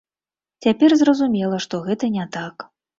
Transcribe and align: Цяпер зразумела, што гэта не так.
Цяпер 0.67 0.97
зразумела, 1.03 1.63
што 1.69 1.85
гэта 1.87 2.15
не 2.19 2.31
так. 2.41 2.71